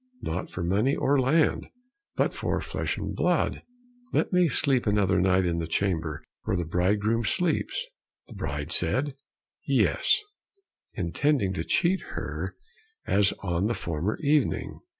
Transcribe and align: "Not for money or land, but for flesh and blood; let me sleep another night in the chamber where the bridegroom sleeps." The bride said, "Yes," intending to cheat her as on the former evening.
"Not 0.23 0.49
for 0.49 0.63
money 0.63 0.95
or 0.95 1.19
land, 1.21 1.67
but 2.15 2.33
for 2.33 2.59
flesh 2.59 2.97
and 2.97 3.15
blood; 3.15 3.61
let 4.11 4.33
me 4.33 4.47
sleep 4.47 4.87
another 4.87 5.21
night 5.21 5.45
in 5.45 5.59
the 5.59 5.67
chamber 5.67 6.23
where 6.45 6.57
the 6.57 6.65
bridegroom 6.65 7.23
sleeps." 7.23 7.85
The 8.27 8.33
bride 8.33 8.71
said, 8.71 9.13
"Yes," 9.63 10.23
intending 10.95 11.53
to 11.53 11.63
cheat 11.63 12.01
her 12.15 12.55
as 13.05 13.31
on 13.43 13.67
the 13.67 13.75
former 13.75 14.17
evening. 14.23 14.79